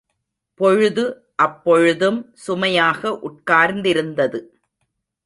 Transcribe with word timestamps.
பொழுது 0.59 1.03
அப்பொழுதும் 1.35 2.19
சுமையாக 2.33 3.11
உட்கார்ந்திருந்தது. 3.21 4.39